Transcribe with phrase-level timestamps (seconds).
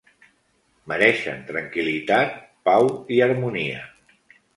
[0.91, 2.33] Mereixen tranquil·litat,
[2.69, 3.85] pau i harmonia.